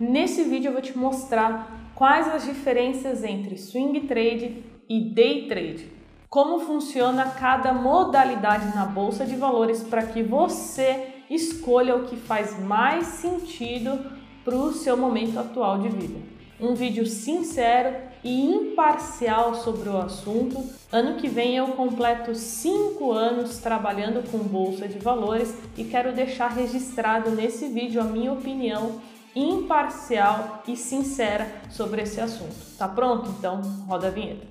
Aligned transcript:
Nesse 0.00 0.44
vídeo 0.44 0.68
eu 0.68 0.72
vou 0.72 0.80
te 0.80 0.96
mostrar 0.96 1.92
quais 1.94 2.26
as 2.26 2.44
diferenças 2.46 3.22
entre 3.22 3.58
swing 3.58 4.00
trade 4.06 4.64
e 4.88 4.98
day 4.98 5.46
trade. 5.46 5.92
Como 6.26 6.60
funciona 6.60 7.26
cada 7.26 7.74
modalidade 7.74 8.74
na 8.74 8.86
bolsa 8.86 9.26
de 9.26 9.36
valores 9.36 9.82
para 9.82 10.06
que 10.06 10.22
você 10.22 11.08
escolha 11.28 11.96
o 11.96 12.06
que 12.06 12.16
faz 12.16 12.58
mais 12.58 13.08
sentido 13.08 14.00
para 14.42 14.56
o 14.56 14.72
seu 14.72 14.96
momento 14.96 15.38
atual 15.38 15.78
de 15.80 15.90
vida. 15.90 16.18
Um 16.58 16.74
vídeo 16.74 17.04
sincero 17.04 17.94
e 18.24 18.42
imparcial 18.42 19.54
sobre 19.54 19.90
o 19.90 19.98
assunto. 19.98 20.64
Ano 20.90 21.16
que 21.16 21.28
vem 21.28 21.56
eu 21.56 21.68
completo 21.68 22.34
5 22.34 23.12
anos 23.12 23.58
trabalhando 23.58 24.26
com 24.30 24.38
bolsa 24.38 24.88
de 24.88 24.98
valores 24.98 25.54
e 25.76 25.84
quero 25.84 26.14
deixar 26.14 26.52
registrado 26.52 27.30
nesse 27.32 27.68
vídeo 27.68 28.00
a 28.00 28.04
minha 28.04 28.32
opinião 28.32 28.98
imparcial 29.34 30.62
e 30.66 30.76
sincera 30.76 31.46
sobre 31.70 32.02
esse 32.02 32.20
assunto. 32.20 32.54
Tá 32.76 32.88
pronto? 32.88 33.30
Então 33.38 33.60
roda 33.86 34.08
a 34.08 34.10
vinheta. 34.10 34.46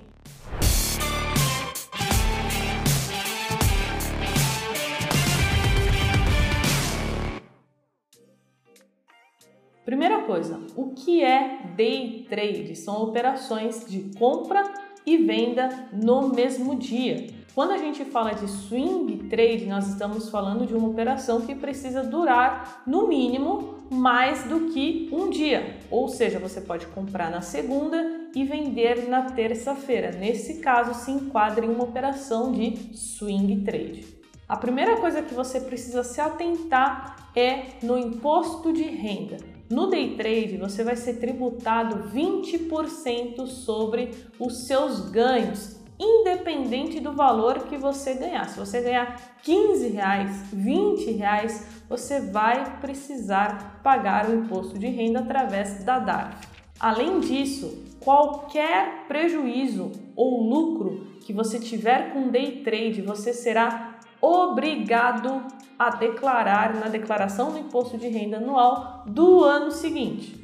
Primeira 9.84 10.22
coisa, 10.22 10.60
o 10.76 10.90
que 10.90 11.24
é 11.24 11.62
day 11.74 12.24
trade? 12.28 12.76
São 12.76 13.02
operações 13.02 13.84
de 13.88 14.16
compra 14.16 14.62
e 15.04 15.16
venda 15.16 15.88
no 15.92 16.28
mesmo 16.28 16.76
dia. 16.76 17.39
Quando 17.60 17.72
a 17.72 17.76
gente 17.76 18.06
fala 18.06 18.32
de 18.32 18.48
swing 18.48 19.28
trade, 19.28 19.66
nós 19.66 19.86
estamos 19.86 20.30
falando 20.30 20.66
de 20.66 20.74
uma 20.74 20.88
operação 20.88 21.42
que 21.42 21.54
precisa 21.54 22.02
durar 22.02 22.82
no 22.86 23.06
mínimo 23.06 23.84
mais 23.90 24.44
do 24.44 24.70
que 24.70 25.10
um 25.12 25.28
dia. 25.28 25.76
Ou 25.90 26.08
seja, 26.08 26.38
você 26.38 26.62
pode 26.62 26.86
comprar 26.86 27.30
na 27.30 27.42
segunda 27.42 28.30
e 28.34 28.44
vender 28.44 29.10
na 29.10 29.24
terça-feira. 29.32 30.10
Nesse 30.10 30.60
caso, 30.60 31.04
se 31.04 31.10
enquadra 31.10 31.66
em 31.66 31.68
uma 31.68 31.84
operação 31.84 32.50
de 32.50 32.96
swing 32.96 33.60
trade. 33.62 34.06
A 34.48 34.56
primeira 34.56 34.96
coisa 34.96 35.20
que 35.20 35.34
você 35.34 35.60
precisa 35.60 36.02
se 36.02 36.18
atentar 36.18 37.30
é 37.36 37.64
no 37.82 37.98
imposto 37.98 38.72
de 38.72 38.84
renda. 38.84 39.36
No 39.68 39.88
day 39.90 40.16
trade, 40.16 40.56
você 40.56 40.82
vai 40.82 40.96
ser 40.96 41.20
tributado 41.20 42.08
20% 42.08 43.46
sobre 43.46 44.12
os 44.38 44.66
seus 44.66 45.10
ganhos, 45.10 45.78
independente 46.00 46.98
do 46.98 47.12
valor 47.12 47.64
que 47.64 47.76
você 47.76 48.14
ganhar. 48.14 48.48
Se 48.48 48.58
você 48.58 48.80
ganhar 48.80 49.20
15 49.42 49.88
reais, 49.88 50.44
20 50.50 51.10
reais, 51.12 51.82
você 51.88 52.20
vai 52.20 52.78
precisar 52.80 53.80
pagar 53.84 54.28
o 54.28 54.34
imposto 54.34 54.78
de 54.78 54.88
renda 54.88 55.20
através 55.20 55.84
da 55.84 55.98
DARF. 55.98 56.48
Além 56.80 57.20
disso, 57.20 57.84
qualquer 58.00 59.04
prejuízo 59.06 59.92
ou 60.16 60.42
lucro 60.42 61.06
que 61.20 61.34
você 61.34 61.58
tiver 61.58 62.14
com 62.14 62.28
day 62.28 62.62
trade, 62.62 63.02
você 63.02 63.34
será 63.34 63.98
obrigado 64.22 65.44
a 65.78 65.90
declarar 65.90 66.74
na 66.74 66.88
declaração 66.88 67.52
do 67.52 67.58
imposto 67.58 67.98
de 67.98 68.08
renda 68.08 68.38
anual 68.38 69.04
do 69.06 69.44
ano 69.44 69.70
seguinte. 69.70 70.39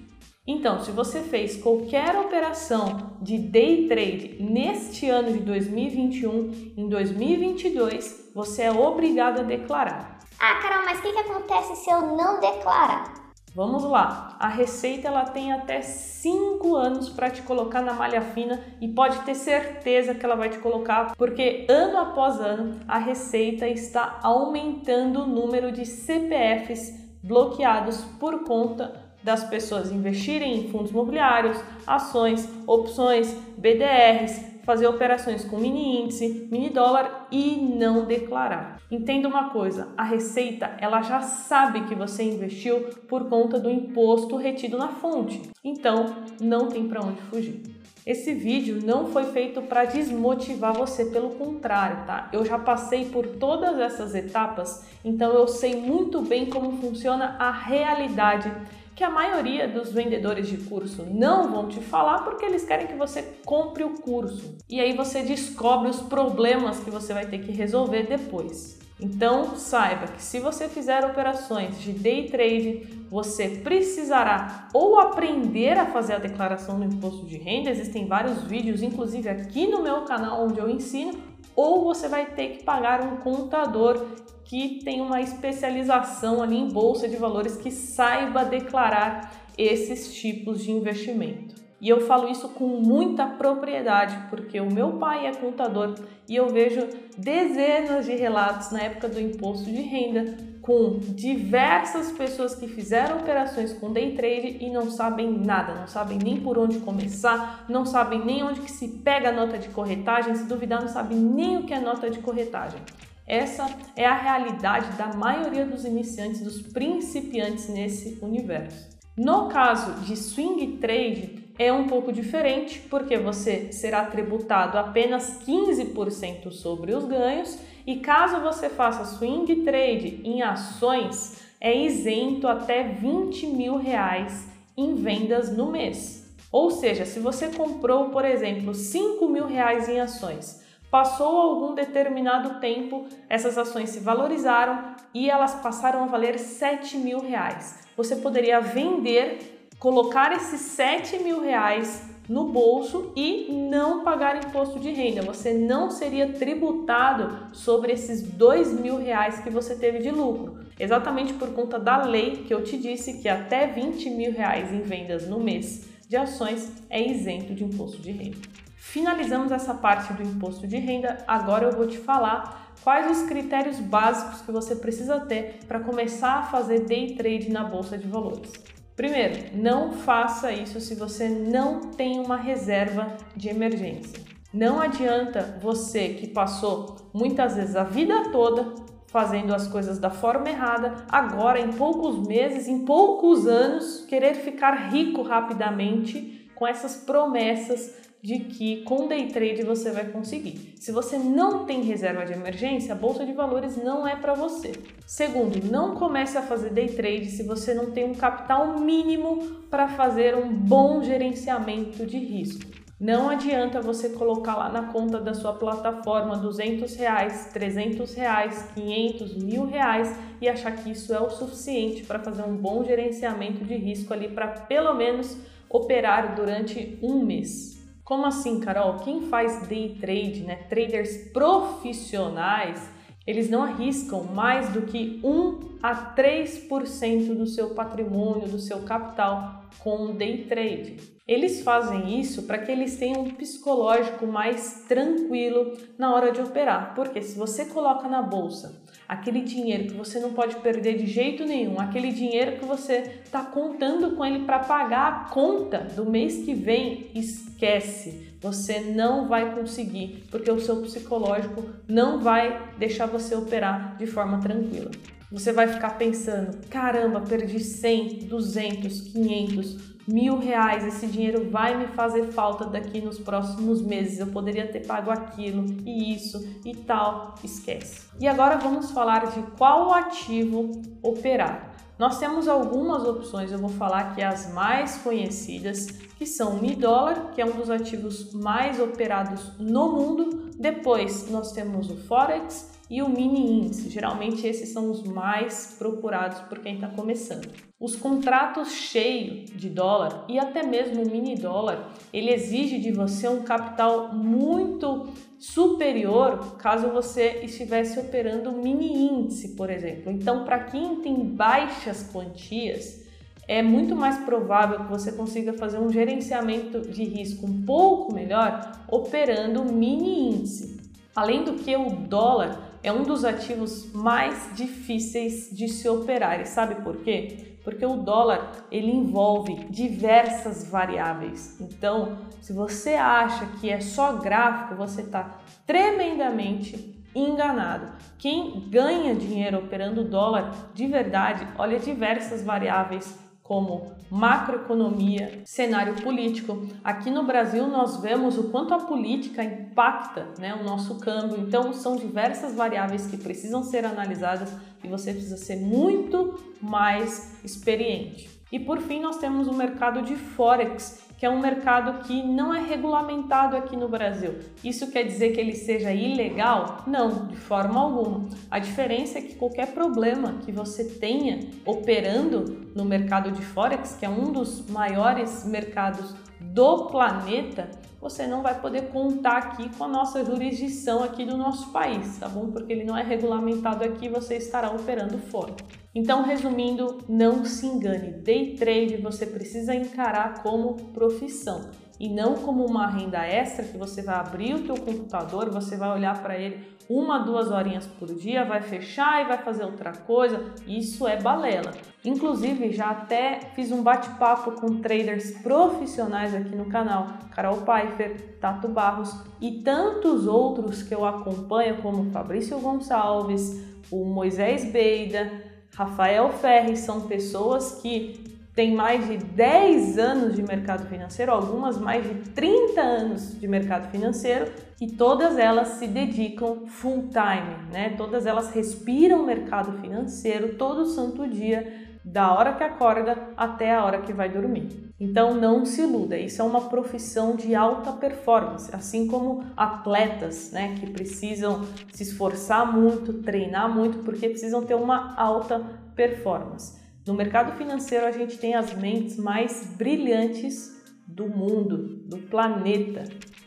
Então, 0.47 0.79
se 0.79 0.93
você 0.93 1.23
fez 1.23 1.57
qualquer 1.61 2.17
operação 2.17 3.17
de 3.21 3.37
day 3.37 3.89
trade 3.89 4.37
neste 4.39 5.11
ano 5.11 5.33
de 5.33 5.41
2021, 5.41 6.73
em 6.77 6.89
2022, 6.89 8.31
você 8.33 8.63
é 8.63 8.71
obrigado 8.71 9.41
a 9.41 9.43
declarar. 9.43 10.21
Ah, 10.39 10.61
Carol, 10.63 10.85
mas 10.85 11.01
o 11.01 11.03
que, 11.03 11.13
que 11.13 11.19
acontece 11.19 11.75
se 11.75 11.91
eu 11.91 12.01
não 12.01 12.39
declarar? 12.39 13.13
Vamos 13.57 13.83
lá, 13.85 14.37
a 14.39 14.49
Receita 14.49 15.09
ela 15.09 15.25
tem 15.25 15.51
até 15.51 15.81
5 15.81 16.77
anos 16.77 17.09
para 17.09 17.31
te 17.31 17.43
colocar 17.43 17.81
na 17.81 17.95
malha 17.95 18.21
fina 18.21 18.63
e 18.81 18.87
pode 18.87 19.19
ter 19.21 19.35
certeza 19.35 20.15
que 20.15 20.25
ela 20.25 20.37
vai 20.37 20.51
te 20.51 20.59
colocar, 20.59 21.17
porque 21.17 21.67
ano 21.69 21.99
após 21.99 22.39
ano 22.39 22.79
a 22.87 22.99
Receita 22.99 23.67
está 23.67 24.21
aumentando 24.23 25.23
o 25.23 25.27
número 25.27 25.73
de 25.73 25.87
CPFs 25.87 26.93
bloqueados 27.23 28.05
por 28.21 28.45
conta 28.45 29.06
das 29.27 29.43
pessoas 29.43 29.91
investirem 29.91 30.57
em 30.57 30.69
fundos 30.69 30.93
imobiliários, 30.93 31.59
ações, 31.85 32.49
opções, 32.65 33.37
BDRs, 33.59 34.41
fazer 34.63 34.87
operações 34.87 35.45
com 35.45 35.59
mini 35.59 36.01
índice, 36.01 36.47
mini 36.49 36.71
dólar 36.71 37.27
e 37.33 37.57
não 37.57 38.05
declarar. 38.05 38.81
Entenda 38.89 39.27
uma 39.27 39.51
coisa, 39.51 39.89
a 39.97 40.05
Receita 40.05 40.77
ela 40.79 41.03
já 41.03 41.23
sabe 41.23 41.89
que 41.89 41.95
você 41.95 42.23
investiu 42.23 42.83
por 43.09 43.29
conta 43.29 43.59
do 43.59 43.69
imposto 43.69 44.37
retido 44.37 44.79
na 44.79 44.89
fonte, 44.89 45.43
então 45.65 46.07
não 46.41 46.69
tem 46.69 46.87
para 46.87 47.05
onde 47.05 47.21
fugir. 47.23 47.63
Esse 48.07 48.33
vídeo 48.33 48.79
não 48.85 49.07
foi 49.07 49.25
feito 49.25 49.61
para 49.63 49.87
desmotivar 49.87 50.73
você, 50.73 51.07
pelo 51.07 51.31
contrário, 51.31 52.07
tá? 52.07 52.29
Eu 52.33 52.45
já 52.45 52.57
passei 52.57 53.07
por 53.07 53.27
todas 53.27 53.81
essas 53.81 54.15
etapas, 54.15 54.87
então 55.05 55.33
eu 55.33 55.49
sei 55.49 55.75
muito 55.75 56.23
bem 56.23 56.47
como 56.47 56.81
funciona 56.81 57.35
a 57.41 57.51
realidade 57.51 58.53
que 58.97 59.05
a 59.05 59.11
maioria 59.11 59.69
dos 59.69 59.93
vendedores 59.93 60.49
de 60.49 60.57
curso 60.57 61.05
não 61.05 61.53
vão 61.53 61.69
te 61.69 61.81
falar 61.81 62.25
porque 62.25 62.47
eles 62.47 62.65
querem 62.65 62.87
que 62.87 62.95
você 62.95 63.23
compre 63.45 63.85
o 63.85 63.91
curso. 63.91 64.57
E 64.67 64.81
aí 64.81 64.97
você 64.97 65.23
descobre 65.23 65.91
os 65.91 66.01
problemas 66.01 66.81
que 66.81 66.91
você 66.91 67.13
vai 67.13 67.27
ter 67.27 67.41
que 67.41 67.53
resolver 67.53 68.05
depois. 68.05 68.79
Então, 68.99 69.55
saiba 69.57 70.07
que 70.07 70.23
se 70.23 70.41
você 70.41 70.67
fizer 70.67 71.05
operações 71.05 71.79
de 71.79 71.93
day 71.93 72.31
trade, 72.31 73.05
você 73.11 73.61
precisará 73.63 74.69
ou 74.73 74.99
aprender 74.99 75.79
a 75.79 75.85
fazer 75.85 76.15
a 76.15 76.19
declaração 76.19 76.79
do 76.79 76.87
imposto 76.87 77.27
de 77.27 77.37
renda, 77.37 77.69
existem 77.69 78.07
vários 78.07 78.43
vídeos, 78.45 78.83
inclusive 78.83 79.29
aqui 79.29 79.67
no 79.67 79.83
meu 79.83 80.07
canal 80.07 80.47
onde 80.47 80.59
eu 80.59 80.71
ensino, 80.71 81.13
ou 81.55 81.85
você 81.85 82.09
vai 82.09 82.25
ter 82.25 82.57
que 82.57 82.65
pagar 82.65 83.03
um 83.03 83.19
contador 83.19 84.03
que 84.47 84.81
tem 84.85 85.01
uma 85.01 85.21
especialização 85.21 86.43
ali 86.43 86.57
em 86.57 86.69
bolsa 86.69 87.09
de 87.09 87.17
valores 87.17 87.57
que 87.57 87.71
saiba 87.71 88.45
declarar 88.45 89.33
esses 89.59 90.15
tipos 90.15 90.63
de 90.63 90.71
investimento. 90.71 91.55
E 91.81 91.89
eu 91.91 92.07
falo 92.07 92.29
isso 92.29 92.49
com 92.51 92.67
muita 92.67 93.27
propriedade, 93.27 94.17
porque 94.31 94.59
o 94.61 94.73
meu 94.73 94.95
pai 94.95 95.27
é 95.27 95.35
contador 95.35 95.95
e 96.27 96.35
eu 96.35 96.49
vejo 96.49 96.89
dezenas 97.19 98.07
de 98.07 98.15
relatos 98.15 98.71
na 98.71 98.81
época 98.81 99.09
do 99.09 99.21
imposto 99.21 99.67
de 99.67 99.83
renda 99.83 100.37
com 100.63 100.99
diversas 100.99 102.11
pessoas 102.11 102.55
que 102.55 102.67
fizeram 102.67 103.19
operações 103.19 103.73
com 103.75 103.93
day 103.93 104.17
trade 104.17 104.57
e 104.61 104.71
não 104.71 104.91
sabem 104.91 105.31
nada, 105.31 105.75
não 105.75 105.87
sabem 105.87 106.19
nem 106.19 106.41
por 106.41 106.59
onde 106.59 106.79
começar, 106.81 107.65
não 107.69 107.85
sabem 107.85 108.25
nem 108.25 108.43
onde 108.43 108.63
que 108.63 108.71
se 108.71 108.89
pega 108.89 109.29
a 109.29 109.33
nota 109.33 109.59
de 109.59 109.69
corretagem, 109.69 110.35
se 110.35 110.45
duvidar 110.45 110.81
não 110.81 110.89
sabem 110.89 111.19
nem 111.19 111.59
o 111.59 111.65
que 111.65 111.75
é 111.75 111.79
nota 111.79 112.11
de 112.11 112.19
corretagem. 112.19 112.81
Essa 113.27 113.67
é 113.97 114.07
a 114.07 114.15
realidade 114.15 114.97
da 114.97 115.09
maioria 115.09 115.65
dos 115.65 115.85
iniciantes, 115.85 116.41
dos 116.41 116.63
principiantes 116.63 117.69
nesse 117.69 118.19
universo. 118.23 118.97
No 119.17 119.49
caso 119.49 120.05
de 120.05 120.15
swing 120.17 120.77
trade, 120.77 121.47
é 121.59 121.73
um 121.73 121.87
pouco 121.87 122.13
diferente, 122.13 122.81
porque 122.91 123.17
você 123.17 123.73
será 123.73 124.05
tributado 124.05 124.79
apenas 124.79 125.41
15% 125.45 126.53
sobre 126.53 126.95
os 126.95 127.05
ganhos, 127.05 127.59
e 127.87 127.97
caso 127.97 128.41
você 128.41 128.69
faça 128.69 129.05
swing 129.05 129.65
trade 129.65 130.21
em 130.23 130.43
ações, 130.43 131.41
é 131.61 131.75
isento 131.75 132.47
até 132.47 132.83
20 132.83 133.47
mil 133.47 133.77
reais 133.77 134.47
em 134.77 134.95
vendas 134.95 135.57
no 135.57 135.71
mês. 135.71 136.31
Ou 136.53 136.71
seja, 136.71 137.05
se 137.05 137.19
você 137.19 137.49
comprou, 137.49 138.11
por 138.11 138.25
exemplo, 138.25 138.75
5 138.75 139.27
mil 139.29 139.47
reais 139.47 139.89
em 139.89 139.99
ações, 139.99 140.63
Passou 140.91 141.37
algum 141.37 141.75
determinado 141.75 142.61
tempo, 142.61 143.07
essas 143.29 143.59
ações 143.59 143.91
se 143.91 144.01
valorizaram 144.01 144.95
e 145.13 145.29
elas 145.29 145.55
passaram 145.57 146.05
a 146.05 146.07
valer 146.07 146.39
7 146.39 146.97
mil 146.97 147.21
reais. 147.21 147.87
Você 147.97 148.17
poderia 148.17 148.61
vender, 148.61 149.69
colocar 149.79 150.33
esses 150.33 150.61
7 150.61 151.19
mil 151.19 151.41
reais 151.41 152.09
no 152.29 152.49
bolso 152.49 153.13
e 153.15 153.53
não 153.71 154.03
pagar 154.03 154.37
imposto 154.37 154.79
de 154.79 154.91
renda. 154.91 155.23
Você 155.23 155.53
não 155.53 155.91
seria 155.91 156.33
tributado 156.33 157.55
sobre 157.55 157.93
esses 157.93 158.23
dois 158.23 158.73
mil 158.73 158.97
reais 158.97 159.41
que 159.41 159.51
você 159.51 159.77
teve 159.77 159.99
de 159.99 160.11
lucro. 160.11 160.59
Exatamente 160.79 161.33
por 161.35 161.53
conta 161.53 161.79
da 161.79 162.05
lei 162.05 162.45
que 162.47 162.53
eu 162.53 162.63
te 162.63 162.77
disse 162.77 163.19
que 163.19 163.29
até 163.29 163.67
20 163.67 164.11
mil 164.11 164.33
reais 164.33 164.73
em 164.73 164.83
vendas 164.83 165.29
no 165.29 165.41
mês 165.41 165.89
de 166.09 166.17
ações 166.17 166.71
é 166.89 167.03
isento 167.03 167.55
de 167.55 167.65
imposto 167.65 168.01
de 168.01 168.13
renda. 168.13 168.66
Finalizamos 168.89 169.51
essa 169.51 169.75
parte 169.75 170.13
do 170.13 170.23
imposto 170.23 170.65
de 170.65 170.79
renda, 170.79 171.19
agora 171.27 171.67
eu 171.67 171.73
vou 171.73 171.89
te 171.89 171.99
falar 171.99 172.73
quais 172.85 173.11
os 173.11 173.29
critérios 173.29 173.81
básicos 173.81 174.41
que 174.41 174.53
você 174.53 174.77
precisa 174.77 175.21
ter 175.21 175.59
para 175.67 175.81
começar 175.81 176.39
a 176.39 176.43
fazer 176.45 176.87
day 176.87 177.15
trade 177.17 177.51
na 177.51 177.65
bolsa 177.65 177.99
de 177.99 178.07
valores. 178.07 178.53
Primeiro, 178.95 179.55
não 179.55 179.93
faça 179.93 180.53
isso 180.53 180.81
se 180.81 180.95
você 180.95 181.29
não 181.29 181.81
tem 181.81 182.21
uma 182.21 182.37
reserva 182.37 183.17
de 183.35 183.49
emergência. 183.49 184.21
Não 184.55 184.81
adianta 184.81 185.59
você 185.61 186.11
que 186.11 186.29
passou 186.29 187.11
muitas 187.13 187.57
vezes 187.57 187.75
a 187.75 187.85
vida 187.85 188.31
toda 188.31 188.73
fazendo 189.09 189.53
as 189.53 189.67
coisas 189.67 189.99
da 189.99 190.11
forma 190.11 190.49
errada, 190.49 191.05
agora 191.09 191.59
em 191.59 191.73
poucos 191.73 192.27
meses, 192.27 192.69
em 192.69 192.85
poucos 192.85 193.49
anos, 193.49 194.07
querer 194.09 194.35
ficar 194.35 194.91
rico 194.91 195.23
rapidamente 195.23 196.49
com 196.55 196.67
essas 196.67 196.97
promessas 196.97 198.06
de 198.27 198.41
que 198.41 198.83
com 198.83 199.07
day 199.07 199.29
trade 199.29 199.63
você 199.63 199.93
vai 199.93 200.07
conseguir. 200.07 200.75
Se 200.81 200.91
você 200.91 201.17
não 201.17 201.65
tem 201.65 201.83
reserva 201.83 202.27
de 202.27 202.33
emergência, 202.33 202.93
a 202.93 202.99
bolsa 202.99 203.25
de 203.25 203.33
valores 203.33 203.77
não 203.77 204.05
é 204.05 204.17
para 204.17 204.35
você. 204.35 204.73
Segundo, 205.07 205.65
não 205.71 205.95
comece 205.95 206.37
a 206.37 206.43
fazer 206.43 206.71
day 206.71 206.89
trade 206.89 207.27
se 207.27 207.45
você 207.45 207.73
não 207.73 207.93
tem 207.93 208.05
um 208.05 208.17
capital 208.17 208.81
mínimo 208.81 209.61
para 209.71 209.87
fazer 209.87 210.35
um 210.35 210.53
bom 210.53 211.05
gerenciamento 211.05 212.05
de 212.05 212.19
risco. 212.19 212.69
Não 212.99 213.29
adianta 213.29 213.81
você 213.81 214.09
colocar 214.09 214.57
lá 214.57 214.71
na 214.71 214.93
conta 214.93 215.21
da 215.21 215.33
sua 215.33 215.53
plataforma 215.53 216.37
200 216.37 216.97
reais, 216.97 217.51
300 217.53 218.13
reais, 218.15 218.71
500, 218.75 219.37
mil 219.37 219.67
reais 219.67 220.19
e 220.41 220.49
achar 220.49 220.73
que 220.75 220.91
isso 220.91 221.15
é 221.15 221.21
o 221.21 221.31
suficiente 221.31 222.03
para 222.03 222.19
fazer 222.19 222.43
um 222.43 222.57
bom 222.57 222.83
gerenciamento 222.83 223.65
de 223.65 223.77
risco 223.77 224.13
ali 224.13 224.27
para 224.27 224.49
pelo 224.49 224.95
menos 224.95 225.39
operar 225.71 226.35
durante 226.35 226.99
um 227.01 227.25
mês. 227.25 227.76
Como 228.07 228.25
assim, 228.25 228.61
Carol? 228.61 228.99
Quem 228.99 229.23
faz 229.23 229.67
day 229.67 229.97
trade, 230.01 230.45
né? 230.45 230.55
Traders 230.69 231.29
profissionais, 231.33 232.89
eles 233.27 233.51
não 233.51 233.65
arriscam 233.65 234.23
mais 234.23 234.69
do 234.69 234.83
que 234.83 235.21
1 235.25 235.79
a 235.83 236.15
3% 236.15 237.35
do 237.35 237.49
seu 237.49 237.71
patrimônio, 237.71 238.47
do 238.47 238.61
seu 238.61 238.83
capital 238.83 239.65
com 239.81 240.15
day 240.15 240.45
trade. 240.45 240.99
Eles 241.27 241.63
fazem 241.63 242.21
isso 242.21 242.45
para 242.45 242.59
que 242.59 242.71
eles 242.71 242.97
tenham 242.97 243.23
um 243.23 243.31
psicológico 243.35 244.25
mais 244.25 244.85
tranquilo 244.87 245.77
na 245.99 246.15
hora 246.15 246.31
de 246.31 246.41
operar. 246.41 246.95
Porque 246.95 247.21
se 247.21 247.37
você 247.37 247.65
coloca 247.65 248.09
na 248.09 248.23
bolsa 248.23 248.85
aquele 249.09 249.41
dinheiro 249.41 249.85
que 249.85 249.95
você 249.95 250.19
não 250.19 250.33
pode 250.33 250.57
perder 250.57 250.97
de 250.97 251.07
jeito 251.07 251.45
nenhum, 251.45 251.79
aquele 251.81 252.13
dinheiro 252.13 252.59
que 252.59 252.65
você 252.65 253.21
está 253.25 253.43
contando 253.43 254.17
com 254.17 254.25
ele 254.25 254.45
para 254.45 254.61
pagar 254.61 255.09
a 255.09 255.31
conta 255.31 255.79
do 255.79 256.09
mês 256.09 256.45
que 256.45 256.55
vem, 256.55 257.11
esquece. 257.15 258.37
Você 258.41 258.81
não 258.81 259.29
vai 259.29 259.55
conseguir, 259.55 260.25
porque 260.31 260.51
o 260.51 260.61
seu 260.61 260.83
psicológico 260.83 261.65
não 261.89 262.21
vai 262.21 262.71
deixar 262.79 263.07
você 263.07 263.35
operar 263.35 263.97
de 263.97 264.07
forma 264.07 264.41
tranquila. 264.41 264.91
Você 265.31 265.53
vai 265.53 265.67
ficar 265.67 265.99
pensando: 265.99 266.57
caramba, 266.69 267.21
perdi 267.21 267.59
100, 267.59 268.27
200, 268.27 269.01
500, 269.01 269.96
mil 270.07 270.39
reais, 270.39 270.85
esse 270.85 271.07
dinheiro 271.07 271.51
vai 271.51 271.77
me 271.77 271.89
fazer 271.89 272.33
falta 272.33 272.65
daqui 272.65 273.01
nos 273.01 273.19
próximos 273.19 273.83
meses, 273.83 274.19
eu 274.19 274.29
poderia 274.29 274.67
ter 274.67 274.87
pago 274.87 275.11
aquilo 275.11 275.65
e 275.85 276.15
isso 276.15 276.47
e 276.65 276.75
tal, 276.75 277.35
esquece. 277.43 278.07
E 278.21 278.29
agora 278.29 278.57
vamos 278.57 278.91
falar 278.91 279.27
de 279.27 279.43
qual 279.57 279.93
ativo 279.93 280.71
operar. 281.03 281.75
Nós 281.99 282.19
temos 282.19 282.47
algumas 282.47 283.05
opções, 283.05 283.51
eu 283.51 283.59
vou 283.59 283.71
falar 283.71 284.01
aqui 284.01 284.23
as 284.23 284.53
mais 284.53 284.99
conhecidas, 284.99 285.89
que 286.17 286.27
são 286.27 286.57
o 286.57 286.63
Mi 286.63 286.75
Dólar, 286.75 287.33
que 287.35 287.41
é 287.41 287.45
um 287.45 287.53
dos 287.53 287.71
ativos 287.71 288.33
mais 288.33 288.81
operados 288.81 289.53
no 289.59 289.93
mundo. 289.93 290.51
Depois 290.59 291.31
nós 291.31 291.53
temos 291.53 291.91
o 291.91 291.97
Forex 291.97 292.75
e 292.89 293.03
o 293.03 293.09
mini 293.09 293.61
índice. 293.61 293.91
Geralmente 293.91 294.47
esses 294.47 294.71
são 294.71 294.91
os 294.91 295.03
mais 295.03 295.75
procurados 295.79 296.41
por 296.43 296.61
quem 296.61 296.77
está 296.77 296.89
começando. 296.89 297.49
Os 297.79 297.95
contratos 297.95 298.73
cheios 298.73 299.51
de 299.51 299.69
dólar 299.69 300.25
e 300.29 300.39
até 300.39 300.63
mesmo 300.63 301.03
o 301.03 301.11
mini 301.11 301.35
dólar, 301.35 301.91
ele 302.13 302.33
exige 302.33 302.79
de 302.79 302.93
você 302.93 303.29
um 303.29 303.43
capital 303.43 304.15
muito 304.15 305.09
superior 305.39 306.57
caso 306.57 306.89
você 306.89 307.41
estivesse 307.43 307.99
operando 307.99 308.53
mini 308.53 309.07
índice, 309.07 309.55
por 309.55 309.69
exemplo. 309.69 310.11
Então, 310.11 310.45
para 310.45 310.61
quem 310.61 311.03
tem 311.03 311.15
baixas 311.15 312.09
quantias, 312.11 313.06
é 313.49 313.63
muito 313.63 313.95
mais 313.95 314.19
provável 314.19 314.81
que 314.81 314.91
você 314.91 315.13
consiga 315.13 315.53
fazer 315.53 315.79
um 315.79 315.93
gerenciamento 315.93 316.81
de 316.81 317.05
risco 317.05 317.47
um 317.47 317.63
pouco 317.63 318.13
melhor 318.13 318.73
operando 318.89 319.65
mini 319.65 320.31
índice. 320.31 320.81
Além 321.15 321.45
do 321.45 321.55
que 321.55 321.75
o 321.77 321.91
dólar 321.91 322.79
é 322.83 322.93
um 322.93 323.03
dos 323.03 323.25
ativos 323.25 323.91
mais 323.93 324.51
difíceis 324.55 325.49
de 325.51 325.69
se 325.69 325.89
operar. 325.89 326.41
E 326.41 326.47
sabe 326.47 326.77
por 326.83 326.97
quê? 326.99 327.57
Porque 327.65 327.87
o 327.87 327.97
dólar 327.97 328.67
ele 328.71 328.91
envolve 328.91 329.55
diversas 329.71 330.69
variáveis. 330.69 331.59
Então, 331.61 332.19
se 332.41 332.53
você 332.53 332.95
acha 332.95 333.47
que 333.61 333.71
é 333.71 333.81
só 333.81 334.19
gráfico, 334.19 334.77
você 334.77 335.01
está 335.01 335.41
tremendamente 335.67 336.95
enganado. 337.15 337.93
Quem 338.19 338.69
ganha 338.69 339.15
dinheiro 339.15 339.59
operando 339.59 340.05
dólar 340.05 340.71
de 340.75 340.87
verdade 340.87 341.49
olha 341.59 341.79
diversas 341.79 342.43
variáveis 342.43 343.26
como 343.47 343.93
macroeconomia, 344.11 345.43
cenário 345.45 345.95
político. 346.03 346.67
Aqui 346.83 347.11
no 347.11 347.25
Brasil 347.25 347.67
nós 347.67 347.99
vemos 347.99 348.37
o 348.37 348.51
quanto 348.51 348.75
a 348.75 348.79
política 348.79 349.43
impacta 349.43 350.29
né, 350.39 350.55
o 350.55 350.65
nosso 350.65 350.99
câmbio, 350.99 351.39
então 351.39 351.73
são 351.73 351.97
diversas 351.97 352.55
variáveis 352.55 353.07
que 353.07 353.17
precisam 353.17 353.63
ser 353.63 353.85
analisadas 353.85 354.53
e 354.83 354.89
você 354.89 355.13
precisa 355.13 355.37
ser 355.37 355.57
muito 355.57 356.39
mais 356.61 357.41
experiente. 357.45 358.37
E 358.51 358.61
por 358.61 358.81
fim, 358.81 359.01
nós 359.01 359.19
temos 359.19 359.49
o 359.49 359.53
mercado 359.53 360.03
de 360.03 360.15
Forex, 360.15 361.06
que 361.17 361.25
é 361.25 361.31
um 361.31 361.41
mercado 361.41 362.05
que 362.05 362.23
não 362.23 362.55
é 362.55 362.61
regulamentado 362.61 363.57
aqui 363.57 363.77
no 363.77 363.89
Brasil. 363.89 364.35
Isso 364.63 364.91
quer 364.91 365.05
dizer 365.05 365.33
que 365.33 365.41
ele 365.41 365.55
seja 365.55 365.93
ilegal? 365.93 366.83
Não, 366.87 367.27
de 367.27 367.37
forma 367.37 367.81
alguma. 367.81 368.27
A 368.51 368.59
diferença 368.59 369.19
é 369.19 369.23
que 369.23 369.35
qualquer 369.35 369.73
problema 369.73 370.35
que 370.45 370.53
você 370.53 370.85
tenha 370.85 371.41
operando 371.65 372.69
no 372.75 372.85
mercado 372.85 373.31
de 373.31 373.43
Forex, 373.43 373.97
que 373.99 374.05
é 374.05 374.09
um 374.09 374.31
dos 374.31 374.69
maiores 374.69 375.45
mercados 375.47 376.15
do 376.41 376.87
planeta, 376.87 377.71
você 378.01 378.27
não 378.27 378.43
vai 378.43 378.61
poder 378.61 378.89
contar 378.89 379.37
aqui 379.39 379.69
com 379.77 379.85
a 379.85 379.89
nossa 379.89 380.25
jurisdição 380.25 381.03
aqui 381.03 381.25
do 381.25 381.37
nosso 381.37 381.73
país, 381.73 382.19
tá 382.19 382.29
bom? 382.29 382.51
Porque 382.51 382.73
ele 382.73 382.85
não 382.85 382.97
é 382.97 383.03
regulamentado 383.03 383.83
aqui, 383.85 384.09
você 384.09 384.37
estará 384.37 384.71
operando 384.71 385.19
fora. 385.19 385.55
Então, 385.95 386.23
resumindo, 386.23 386.99
não 387.09 387.45
se 387.45 387.67
engane, 387.67 388.13
day 388.13 388.55
trade 388.55 388.99
você 388.99 389.27
precisa 389.27 389.75
encarar 389.75 390.43
como 390.43 390.75
profissão 390.93 391.71
e 391.99 392.09
não 392.09 392.35
como 392.35 392.65
uma 392.65 392.87
renda 392.87 393.27
extra 393.27 393.65
que 393.65 393.79
você 393.79 394.03
vai 394.03 394.17
abrir 394.17 394.55
o 394.55 394.65
teu 394.65 394.77
computador, 394.77 395.51
você 395.51 395.77
vai 395.77 395.91
olhar 395.91 396.21
para 396.23 396.37
ele 396.39 396.77
uma, 396.89 397.19
duas 397.19 397.51
horinhas 397.51 397.87
por 397.87 398.15
dia, 398.15 398.45
vai 398.45 398.63
fechar 398.63 399.23
e 399.23 399.29
vai 399.29 399.39
fazer 399.39 399.65
outra 399.65 399.93
coisa. 399.93 400.53
Isso 400.67 401.07
é 401.07 401.21
balela. 401.21 401.73
Inclusive, 402.05 402.73
já 402.73 402.91
até 402.91 403.41
fiz 403.55 403.73
um 403.73 403.83
bate-papo 403.83 404.53
com 404.53 404.81
traders 404.81 405.33
profissionais 405.43 406.35
aqui 406.35 406.55
no 406.55 406.67
canal, 406.67 407.09
Carol 407.33 407.63
Pfeiffer, 407.63 408.39
Tato 408.41 408.69
Barros 408.69 409.13
e 409.41 409.63
tantos 409.63 410.27
outros 410.27 410.83
que 410.83 410.95
eu 410.95 411.05
acompanho, 411.05 411.83
como 411.83 412.11
Fabrício 412.13 412.59
Gonçalves, 412.61 413.65
o 413.91 414.05
Moisés 414.05 414.71
Beida, 414.71 415.31
Rafael 415.75 416.31
Ferri, 416.31 416.77
são 416.77 417.03
pessoas 417.03 417.81
que 417.83 418.36
tem 418.57 418.75
mais 418.75 419.07
de 419.07 419.19
10 419.19 419.99
anos 419.99 420.35
de 420.35 420.43
mercado 420.43 420.89
financeiro, 420.89 421.31
algumas 421.31 421.77
mais 421.77 422.03
de 422.03 422.31
30 422.31 422.81
anos 422.81 423.39
de 423.39 423.47
mercado 423.47 423.91
financeiro 423.91 424.51
e 424.81 424.89
todas 424.93 425.39
elas 425.39 425.69
se 425.69 425.87
dedicam 425.87 426.67
full 426.67 427.11
time, 427.11 427.71
né? 427.71 427.91
Todas 427.99 428.25
elas 428.25 428.51
respiram 428.51 429.21
o 429.21 429.27
mercado 429.27 429.79
financeiro 429.79 430.55
todo 430.55 430.87
santo 430.87 431.29
dia, 431.29 431.87
da 432.03 432.33
hora 432.33 432.55
que 432.55 432.65
acorda 432.65 433.29
até 433.37 433.75
a 433.75 433.85
hora 433.85 434.01
que 434.01 434.13
vai 434.13 434.31
dormir. 434.31 434.91
Então 434.99 435.35
não 435.35 435.67
se 435.67 435.83
iluda, 435.83 436.17
isso 436.17 436.41
é 436.41 436.45
uma 436.45 436.63
profissão 436.63 437.37
de 437.37 437.55
alta 437.55 437.93
performance, 437.93 438.75
assim 438.75 439.07
como 439.07 439.45
atletas, 439.55 440.51
né, 440.53 440.75
que 440.81 440.87
precisam 440.87 441.67
se 441.93 442.05
esforçar 442.05 442.73
muito, 442.73 443.13
treinar 443.23 443.69
muito, 443.69 443.99
porque 443.99 444.31
precisam 444.31 444.65
ter 444.65 444.77
uma 444.77 445.15
alta 445.15 445.61
performance. 445.95 446.86
No 447.07 447.15
mercado 447.15 447.57
financeiro, 447.57 448.05
a 448.05 448.11
gente 448.11 448.37
tem 448.37 448.55
as 448.55 448.75
mentes 448.75 449.17
mais 449.17 449.65
brilhantes 449.77 450.83
do 451.07 451.29
mundo, 451.29 452.03
do 452.05 452.19
planeta, 452.19 453.05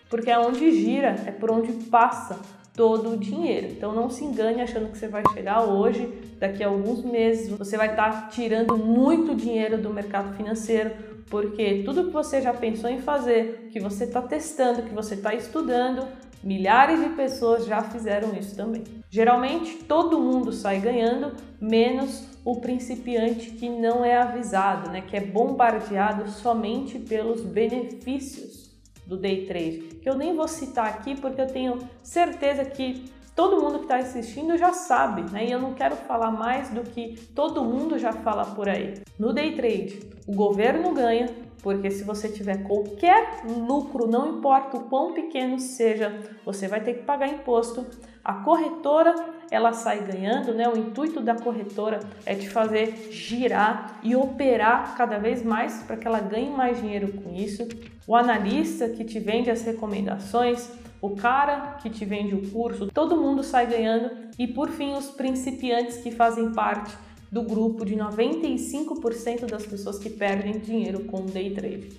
porque 0.09 0.31
é 0.31 0.39
onde 0.39 0.71
gira, 0.71 1.15
é 1.25 1.31
por 1.31 1.51
onde 1.51 1.73
passa 1.89 2.39
todo 2.73 3.11
o 3.11 3.17
dinheiro. 3.17 3.67
Então 3.67 3.93
não 3.93 4.09
se 4.09 4.23
engane 4.23 4.61
achando 4.61 4.89
que 4.89 4.97
você 4.97 5.09
vai 5.09 5.23
chegar 5.33 5.65
hoje, 5.65 6.07
daqui 6.39 6.63
a 6.63 6.69
alguns 6.69 7.03
meses, 7.03 7.49
você 7.49 7.75
vai 7.75 7.89
estar 7.89 8.29
tirando 8.29 8.77
muito 8.77 9.35
dinheiro 9.35 9.77
do 9.77 9.89
mercado 9.89 10.33
financeiro, 10.37 10.91
porque 11.29 11.83
tudo 11.83 12.05
que 12.05 12.11
você 12.11 12.41
já 12.41 12.53
pensou 12.53 12.89
em 12.89 13.01
fazer, 13.01 13.67
que 13.73 13.79
você 13.81 14.05
está 14.05 14.21
testando, 14.21 14.83
que 14.83 14.93
você 14.93 15.15
está 15.15 15.35
estudando, 15.35 16.07
milhares 16.43 16.99
de 16.99 17.09
pessoas 17.09 17.65
já 17.65 17.81
fizeram 17.81 18.33
isso 18.33 18.55
também. 18.55 18.83
Geralmente 19.09 19.75
todo 19.83 20.19
mundo 20.19 20.51
sai 20.51 20.79
ganhando, 20.79 21.33
menos 21.59 22.27
o 22.45 22.61
principiante 22.61 23.51
que 23.51 23.69
não 23.69 24.03
é 24.03 24.17
avisado, 24.17 24.89
né, 24.89 25.01
que 25.01 25.15
é 25.15 25.21
bombardeado 25.21 26.29
somente 26.29 26.97
pelos 26.97 27.41
benefícios 27.41 28.69
do 29.05 29.17
day 29.17 29.45
trade, 29.45 29.99
que 30.01 30.09
eu 30.09 30.15
nem 30.15 30.35
vou 30.35 30.47
citar 30.47 30.87
aqui 30.87 31.15
porque 31.15 31.41
eu 31.41 31.47
tenho 31.47 31.79
certeza 32.03 32.63
que 32.63 33.05
todo 33.39 33.61
mundo 33.61 33.77
que 33.77 33.85
está 33.85 33.95
assistindo 33.95 34.57
já 34.57 34.73
sabe, 34.73 35.31
né? 35.31 35.45
E 35.45 35.51
eu 35.53 35.61
não 35.61 35.73
quero 35.73 35.95
falar 35.95 36.29
mais 36.29 36.67
do 36.71 36.81
que 36.81 37.17
todo 37.33 37.63
mundo 37.63 37.97
já 37.97 38.11
fala 38.11 38.43
por 38.43 38.67
aí. 38.67 38.95
No 39.17 39.31
day 39.31 39.55
trade, 39.55 40.01
o 40.27 40.35
governo 40.35 40.93
ganha, 40.93 41.29
porque 41.63 41.89
se 41.89 42.03
você 42.03 42.27
tiver 42.27 42.67
qualquer 42.67 43.45
lucro, 43.45 44.07
não 44.07 44.37
importa 44.37 44.75
o 44.75 44.81
quão 44.89 45.13
pequeno 45.13 45.57
seja, 45.57 46.19
você 46.43 46.67
vai 46.67 46.81
ter 46.81 46.95
que 46.95 47.03
pagar 47.03 47.29
imposto. 47.29 47.85
A 48.21 48.33
corretora 48.33 49.15
ela 49.49 49.71
sai 49.71 50.03
ganhando, 50.03 50.53
né? 50.53 50.67
O 50.67 50.77
intuito 50.77 51.21
da 51.21 51.33
corretora 51.33 52.01
é 52.25 52.35
te 52.35 52.49
fazer 52.49 53.07
girar 53.09 54.01
e 54.03 54.17
operar 54.17 54.97
cada 54.97 55.17
vez 55.17 55.45
mais 55.45 55.81
para 55.83 55.95
que 55.95 56.05
ela 56.05 56.19
ganhe 56.19 56.49
mais 56.49 56.81
dinheiro 56.81 57.13
com 57.13 57.33
isso. 57.33 57.65
O 58.05 58.17
analista 58.17 58.89
que 58.89 59.05
te 59.05 59.17
vende 59.17 59.49
as 59.49 59.61
recomendações, 59.61 60.69
o 61.01 61.11
cara 61.15 61.77
que 61.81 61.89
te 61.89 62.05
vende 62.05 62.35
o 62.35 62.49
curso, 62.49 62.87
todo 62.87 63.17
mundo 63.17 63.43
sai 63.43 63.67
ganhando 63.67 64.11
e 64.37 64.47
por 64.47 64.69
fim 64.69 64.93
os 64.93 65.11
principiantes 65.11 65.97
que 65.97 66.11
fazem 66.11 66.51
parte 66.51 66.95
do 67.31 67.43
grupo 67.43 67.85
de 67.85 67.95
95% 67.95 69.45
das 69.45 69.65
pessoas 69.65 69.99
que 69.99 70.09
perdem 70.09 70.59
dinheiro 70.59 71.05
com 71.05 71.25
day 71.25 71.53
trade. 71.53 71.89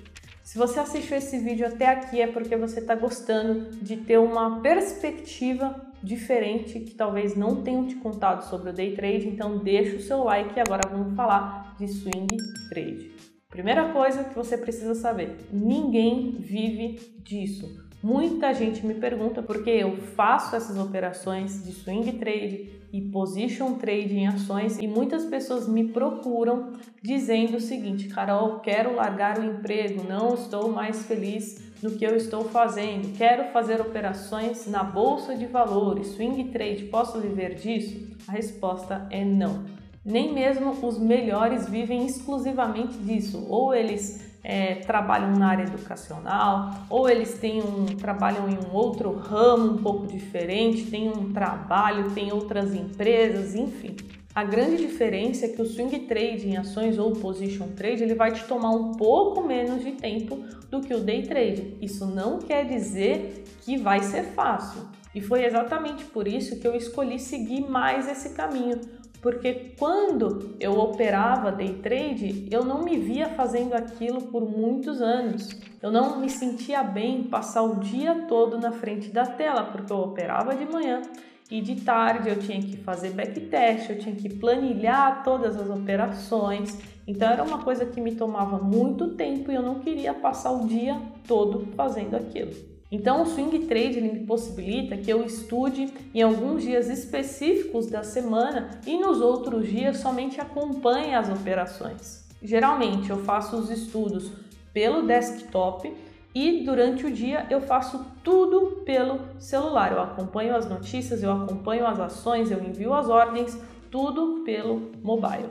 Se 0.42 0.58
você 0.58 0.80
assistiu 0.80 1.16
esse 1.16 1.38
vídeo 1.38 1.66
até 1.66 1.86
aqui 1.86 2.20
é 2.20 2.26
porque 2.26 2.56
você 2.56 2.80
está 2.80 2.94
gostando 2.96 3.70
de 3.76 3.96
ter 3.98 4.18
uma 4.18 4.60
perspectiva 4.60 5.88
diferente 6.02 6.80
que 6.80 6.94
talvez 6.94 7.36
não 7.36 7.62
tenham 7.62 7.86
te 7.86 7.94
contado 7.94 8.42
sobre 8.48 8.70
o 8.70 8.72
day 8.72 8.96
trade, 8.96 9.28
então 9.28 9.58
deixa 9.58 9.96
o 9.96 10.00
seu 10.00 10.24
like 10.24 10.56
e 10.56 10.60
agora 10.60 10.88
vamos 10.90 11.14
falar 11.14 11.76
de 11.78 11.86
swing 11.86 12.36
trade. 12.68 13.12
Primeira 13.48 13.92
coisa 13.92 14.24
que 14.24 14.34
você 14.34 14.56
precisa 14.58 14.94
saber: 14.94 15.36
ninguém 15.52 16.32
vive 16.38 16.98
disso. 17.18 17.89
Muita 18.02 18.54
gente 18.54 18.86
me 18.86 18.94
pergunta 18.94 19.42
porque 19.42 19.68
eu 19.68 19.98
faço 19.98 20.56
essas 20.56 20.78
operações 20.78 21.62
de 21.62 21.72
swing 21.72 22.12
trade 22.12 22.80
e 22.90 23.02
position 23.02 23.74
trade 23.74 24.16
em 24.16 24.26
ações 24.26 24.78
e 24.78 24.88
muitas 24.88 25.26
pessoas 25.26 25.68
me 25.68 25.88
procuram 25.88 26.72
dizendo 27.02 27.58
o 27.58 27.60
seguinte: 27.60 28.08
Carol, 28.08 28.60
quero 28.60 28.96
largar 28.96 29.38
o 29.38 29.44
emprego, 29.44 30.02
não 30.08 30.32
estou 30.32 30.72
mais 30.72 31.04
feliz 31.04 31.62
no 31.82 31.90
que 31.90 32.04
eu 32.04 32.16
estou 32.16 32.44
fazendo, 32.44 33.14
quero 33.18 33.52
fazer 33.52 33.82
operações 33.82 34.66
na 34.66 34.82
bolsa 34.82 35.36
de 35.36 35.44
valores, 35.44 36.08
swing 36.08 36.44
trade, 36.44 36.84
posso 36.84 37.20
viver 37.20 37.54
disso? 37.54 38.16
A 38.26 38.32
resposta 38.32 39.06
é 39.10 39.22
não. 39.24 39.64
Nem 40.02 40.32
mesmo 40.32 40.70
os 40.86 40.98
melhores 40.98 41.68
vivem 41.68 42.06
exclusivamente 42.06 42.96
disso, 42.96 43.46
ou 43.48 43.74
eles 43.74 44.29
é, 44.42 44.76
trabalham 44.76 45.32
na 45.32 45.48
área 45.48 45.64
educacional, 45.64 46.86
ou 46.88 47.08
eles 47.08 47.38
têm 47.38 47.62
um, 47.62 47.86
trabalham 47.86 48.48
em 48.48 48.58
um 48.58 48.74
outro 48.74 49.12
ramo 49.12 49.72
um 49.72 49.76
pouco 49.78 50.06
diferente, 50.06 50.90
têm 50.90 51.08
um 51.08 51.32
trabalho, 51.32 52.10
têm 52.12 52.32
outras 52.32 52.74
empresas, 52.74 53.54
enfim. 53.54 53.96
A 54.32 54.44
grande 54.44 54.76
diferença 54.76 55.46
é 55.46 55.48
que 55.48 55.60
o 55.60 55.66
swing 55.66 55.98
trade 56.00 56.48
em 56.48 56.56
ações 56.56 56.98
ou 56.98 57.12
position 57.12 57.68
trade 57.76 58.04
ele 58.04 58.14
vai 58.14 58.30
te 58.30 58.44
tomar 58.44 58.70
um 58.70 58.92
pouco 58.92 59.42
menos 59.42 59.82
de 59.82 59.92
tempo 59.92 60.44
do 60.70 60.80
que 60.80 60.94
o 60.94 61.00
day 61.00 61.22
trade. 61.22 61.76
Isso 61.80 62.06
não 62.06 62.38
quer 62.38 62.64
dizer 62.64 63.44
que 63.62 63.76
vai 63.76 64.00
ser 64.02 64.22
fácil. 64.22 64.82
E 65.12 65.20
foi 65.20 65.44
exatamente 65.44 66.04
por 66.04 66.28
isso 66.28 66.60
que 66.60 66.66
eu 66.66 66.76
escolhi 66.76 67.18
seguir 67.18 67.68
mais 67.68 68.08
esse 68.08 68.30
caminho, 68.30 68.80
porque 69.20 69.74
quando 69.78 70.56
eu 70.58 70.78
operava 70.78 71.52
day 71.52 71.74
trade, 71.74 72.46
eu 72.50 72.64
não 72.64 72.82
me 72.82 72.96
via 72.98 73.28
fazendo 73.28 73.74
aquilo 73.74 74.22
por 74.22 74.48
muitos 74.48 75.02
anos. 75.02 75.50
Eu 75.82 75.90
não 75.90 76.18
me 76.18 76.30
sentia 76.30 76.82
bem 76.82 77.24
passar 77.24 77.62
o 77.62 77.76
dia 77.76 78.26
todo 78.26 78.58
na 78.58 78.72
frente 78.72 79.10
da 79.10 79.26
tela, 79.26 79.64
porque 79.64 79.92
eu 79.92 79.98
operava 79.98 80.54
de 80.54 80.64
manhã 80.64 81.02
e 81.50 81.60
de 81.60 81.80
tarde 81.80 82.28
eu 82.28 82.38
tinha 82.38 82.60
que 82.60 82.76
fazer 82.76 83.10
backtest, 83.10 83.90
eu 83.90 83.98
tinha 83.98 84.14
que 84.14 84.28
planilhar 84.28 85.24
todas 85.24 85.56
as 85.56 85.68
operações. 85.68 86.78
Então 87.06 87.28
era 87.28 87.42
uma 87.42 87.58
coisa 87.58 87.84
que 87.84 88.00
me 88.00 88.14
tomava 88.14 88.58
muito 88.58 89.08
tempo 89.16 89.50
e 89.50 89.54
eu 89.54 89.62
não 89.62 89.80
queria 89.80 90.14
passar 90.14 90.52
o 90.52 90.66
dia 90.66 91.00
todo 91.26 91.66
fazendo 91.74 92.14
aquilo. 92.14 92.52
Então, 92.90 93.22
o 93.22 93.26
swing 93.26 93.66
trade 93.66 93.98
ele 93.98 94.12
me 94.12 94.26
possibilita 94.26 94.96
que 94.96 95.10
eu 95.10 95.24
estude 95.24 95.92
em 96.12 96.22
alguns 96.22 96.62
dias 96.62 96.88
específicos 96.88 97.86
da 97.86 98.02
semana 98.02 98.80
e 98.84 98.98
nos 98.98 99.20
outros 99.20 99.68
dias 99.68 99.98
somente 99.98 100.40
acompanhe 100.40 101.14
as 101.14 101.28
operações. 101.28 102.28
Geralmente, 102.42 103.10
eu 103.10 103.18
faço 103.18 103.56
os 103.56 103.70
estudos 103.70 104.32
pelo 104.72 105.06
desktop 105.06 105.92
e 106.34 106.64
durante 106.64 107.06
o 107.06 107.12
dia 107.12 107.46
eu 107.48 107.60
faço 107.60 108.04
tudo 108.24 108.82
pelo 108.84 109.20
celular. 109.38 109.92
Eu 109.92 110.00
acompanho 110.00 110.56
as 110.56 110.68
notícias, 110.68 111.22
eu 111.22 111.30
acompanho 111.30 111.86
as 111.86 112.00
ações, 112.00 112.50
eu 112.50 112.62
envio 112.62 112.92
as 112.92 113.08
ordens, 113.08 113.56
tudo 113.90 114.42
pelo 114.44 114.90
mobile. 115.02 115.48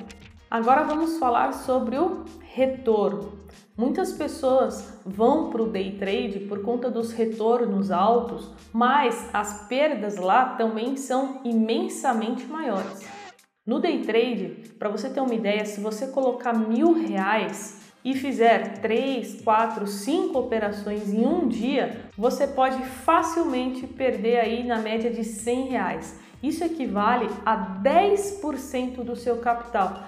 Agora 0.49 0.83
vamos 0.83 1.17
falar 1.19 1.53
sobre 1.53 1.97
o 1.97 2.25
retorno. 2.41 3.38
Muitas 3.79 4.11
pessoas 4.11 4.99
vão 5.05 5.49
para 5.49 5.63
o 5.63 5.69
day 5.69 5.91
trade 5.91 6.41
por 6.49 6.61
conta 6.63 6.91
dos 6.91 7.13
retornos 7.13 7.91
altos, 7.91 8.51
mas 8.73 9.29
as 9.31 9.69
perdas 9.69 10.17
lá 10.17 10.47
também 10.57 10.97
são 10.97 11.39
imensamente 11.45 12.45
maiores. 12.45 13.07
No 13.65 13.79
day 13.79 14.01
trade, 14.01 14.73
para 14.77 14.89
você 14.89 15.09
ter 15.09 15.21
uma 15.21 15.33
ideia, 15.33 15.63
se 15.63 15.79
você 15.79 16.07
colocar 16.07 16.51
mil 16.51 16.91
reais 16.91 17.79
e 18.03 18.15
fizer 18.15 18.79
3, 18.81 19.43
4, 19.43 19.87
5 19.87 20.37
operações 20.37 21.13
em 21.13 21.25
um 21.25 21.47
dia, 21.47 22.01
você 22.17 22.47
pode 22.47 22.83
facilmente 22.83 23.87
perder 23.87 24.41
aí 24.41 24.67
na 24.67 24.79
média 24.79 25.09
de 25.09 25.23
100 25.23 25.67
reais. 25.69 26.19
Isso 26.43 26.65
equivale 26.65 27.29
a 27.45 27.79
10% 27.81 29.05
do 29.05 29.15
seu 29.15 29.37
capital. 29.37 30.03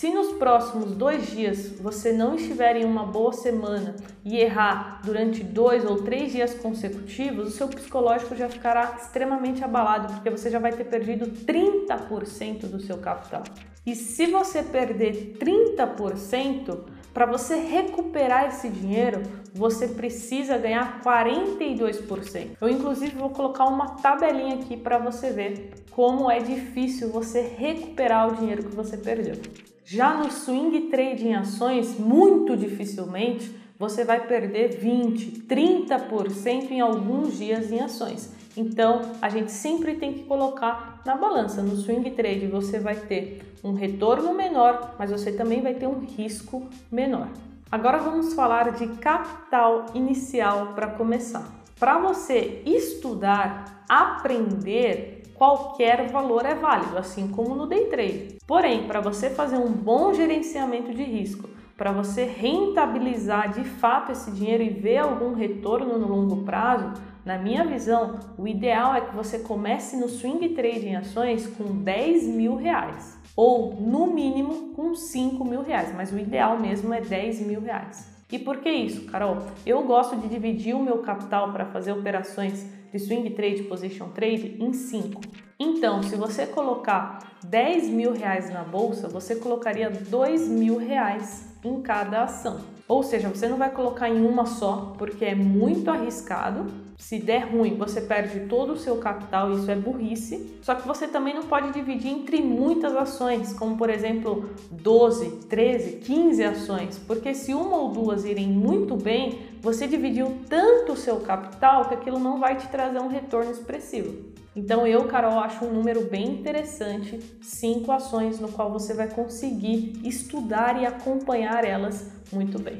Se 0.00 0.08
nos 0.08 0.32
próximos 0.32 0.92
dois 0.92 1.26
dias 1.26 1.72
você 1.78 2.10
não 2.10 2.34
estiver 2.34 2.74
em 2.74 2.86
uma 2.86 3.04
boa 3.04 3.34
semana 3.34 3.96
e 4.24 4.38
errar 4.38 5.02
durante 5.04 5.44
dois 5.44 5.84
ou 5.84 6.02
três 6.02 6.32
dias 6.32 6.54
consecutivos, 6.54 7.48
o 7.48 7.50
seu 7.50 7.68
psicológico 7.68 8.34
já 8.34 8.48
ficará 8.48 8.96
extremamente 8.98 9.62
abalado, 9.62 10.14
porque 10.14 10.30
você 10.30 10.48
já 10.48 10.58
vai 10.58 10.72
ter 10.72 10.84
perdido 10.84 11.26
30% 11.44 12.60
do 12.60 12.80
seu 12.80 12.96
capital. 12.96 13.42
E 13.84 13.94
se 13.94 14.24
você 14.24 14.62
perder 14.62 15.36
30%, 15.38 16.78
para 17.12 17.26
você 17.26 17.56
recuperar 17.56 18.46
esse 18.46 18.70
dinheiro, 18.70 19.20
você 19.52 19.88
precisa 19.88 20.56
ganhar 20.56 21.02
42%. 21.02 22.56
Eu 22.58 22.68
inclusive 22.70 23.18
vou 23.18 23.30
colocar 23.30 23.66
uma 23.66 23.96
tabelinha 23.96 24.54
aqui 24.54 24.76
para 24.76 24.96
você 24.96 25.30
ver 25.30 25.72
como 25.90 26.30
é 26.30 26.38
difícil 26.38 27.10
você 27.10 27.40
recuperar 27.40 28.32
o 28.32 28.36
dinheiro 28.36 28.64
que 28.64 28.74
você 28.74 28.96
perdeu. 28.96 29.36
Já 29.84 30.14
no 30.14 30.30
swing 30.30 30.82
trade 30.82 31.26
em 31.26 31.34
ações, 31.34 31.98
muito 31.98 32.56
dificilmente 32.56 33.54
você 33.78 34.04
vai 34.04 34.26
perder 34.26 34.76
20, 34.78 35.46
30% 35.48 36.70
em 36.70 36.80
alguns 36.80 37.38
dias 37.38 37.72
em 37.72 37.80
ações. 37.80 38.30
Então, 38.56 39.00
a 39.22 39.28
gente 39.28 39.50
sempre 39.50 39.94
tem 39.94 40.12
que 40.12 40.24
colocar 40.24 41.00
na 41.04 41.16
balança. 41.16 41.62
No 41.62 41.76
swing 41.76 42.10
trade 42.10 42.46
você 42.46 42.78
vai 42.78 42.94
ter 42.94 43.40
um 43.64 43.72
retorno 43.72 44.34
menor, 44.34 44.96
mas 44.98 45.10
você 45.10 45.32
também 45.32 45.62
vai 45.62 45.74
ter 45.74 45.86
um 45.86 46.00
risco 46.00 46.68
menor. 46.90 47.28
Agora 47.72 47.98
vamos 47.98 48.34
falar 48.34 48.72
de 48.72 48.86
capital 48.96 49.86
inicial 49.94 50.72
para 50.74 50.88
começar. 50.88 51.48
Para 51.78 51.98
você 51.98 52.62
estudar, 52.66 53.84
aprender, 53.88 55.19
qualquer 55.40 56.06
valor 56.08 56.44
é 56.44 56.54
válido, 56.54 56.98
assim 56.98 57.28
como 57.28 57.54
no 57.54 57.66
day 57.66 57.86
trade. 57.86 58.36
Porém, 58.46 58.86
para 58.86 59.00
você 59.00 59.30
fazer 59.30 59.56
um 59.56 59.72
bom 59.72 60.12
gerenciamento 60.12 60.92
de 60.92 61.02
risco, 61.02 61.48
para 61.78 61.92
você 61.92 62.24
rentabilizar 62.24 63.50
de 63.50 63.64
fato 63.64 64.12
esse 64.12 64.30
dinheiro 64.32 64.62
e 64.62 64.68
ver 64.68 64.98
algum 64.98 65.32
retorno 65.32 65.98
no 65.98 66.06
longo 66.06 66.44
prazo, 66.44 66.92
na 67.24 67.38
minha 67.38 67.64
visão, 67.64 68.20
o 68.36 68.46
ideal 68.46 68.94
é 68.94 69.00
que 69.00 69.16
você 69.16 69.38
comece 69.38 69.96
no 69.96 70.10
swing 70.10 70.46
trade 70.50 70.86
em 70.86 70.96
ações 70.96 71.46
com 71.46 71.74
10 71.74 72.26
mil 72.26 72.56
reais 72.56 73.18
ou 73.34 73.74
no 73.80 74.08
mínimo 74.08 74.74
com 74.74 74.94
5 74.94 75.42
mil 75.42 75.62
reais, 75.62 75.90
mas 75.96 76.12
o 76.12 76.18
ideal 76.18 76.58
mesmo 76.58 76.92
é 76.92 77.00
10 77.00 77.40
mil 77.46 77.62
reais. 77.62 78.14
E 78.30 78.38
por 78.38 78.58
que 78.58 78.68
isso, 78.68 79.06
Carol? 79.06 79.38
Eu 79.64 79.84
gosto 79.84 80.16
de 80.16 80.28
dividir 80.28 80.76
o 80.76 80.82
meu 80.82 80.98
capital 80.98 81.50
para 81.50 81.64
fazer 81.64 81.92
operações 81.92 82.78
de 82.92 82.98
swing 82.98 83.30
trade, 83.30 83.62
position 83.64 84.08
trade 84.08 84.56
em 84.60 84.72
5. 84.72 85.20
Então, 85.58 86.02
se 86.02 86.16
você 86.16 86.46
colocar 86.46 87.36
10 87.44 87.88
mil 87.88 88.12
reais 88.12 88.50
na 88.50 88.62
bolsa, 88.62 89.08
você 89.08 89.36
colocaria 89.36 89.90
2 89.90 90.48
mil 90.48 90.78
reais 90.78 91.50
em 91.62 91.80
cada 91.82 92.24
ação. 92.24 92.60
Ou 92.88 93.02
seja, 93.02 93.28
você 93.28 93.46
não 93.46 93.56
vai 93.56 93.70
colocar 93.70 94.08
em 94.08 94.24
uma 94.24 94.46
só, 94.46 94.94
porque 94.98 95.24
é 95.24 95.34
muito 95.34 95.90
arriscado. 95.90 96.66
Se 96.98 97.18
der 97.18 97.50
ruim, 97.50 97.76
você 97.76 98.00
perde 98.00 98.48
todo 98.48 98.72
o 98.72 98.76
seu 98.76 98.96
capital, 98.96 99.52
isso 99.52 99.70
é 99.70 99.76
burrice. 99.76 100.58
Só 100.60 100.74
que 100.74 100.88
você 100.88 101.06
também 101.06 101.32
não 101.32 101.44
pode 101.44 101.72
dividir 101.72 102.10
entre 102.10 102.42
muitas 102.42 102.96
ações, 102.96 103.52
como 103.52 103.76
por 103.76 103.88
exemplo 103.88 104.50
12, 104.70 105.46
13, 105.48 105.98
15 105.98 106.44
ações, 106.44 106.98
porque 107.06 107.32
se 107.32 107.54
uma 107.54 107.76
ou 107.76 107.90
duas 107.90 108.24
irem 108.24 108.48
muito 108.48 108.96
bem, 108.96 109.38
você 109.60 109.86
dividiu 109.86 110.40
tanto 110.48 110.92
o 110.92 110.96
seu 110.96 111.20
capital 111.20 111.86
que 111.86 111.94
aquilo 111.94 112.18
não 112.18 112.38
vai 112.38 112.56
te 112.56 112.66
trazer 112.68 112.98
um 112.98 113.08
retorno 113.08 113.50
expressivo. 113.50 114.30
Então 114.56 114.86
eu, 114.86 115.04
Carol, 115.04 115.38
acho 115.38 115.64
um 115.64 115.72
número 115.72 116.06
bem 116.06 116.26
interessante, 116.26 117.20
cinco 117.40 117.92
ações 117.92 118.40
no 118.40 118.48
qual 118.48 118.72
você 118.72 118.94
vai 118.94 119.08
conseguir 119.08 120.00
estudar 120.04 120.80
e 120.80 120.86
acompanhar 120.86 121.64
elas 121.64 122.10
muito 122.32 122.58
bem. 122.58 122.78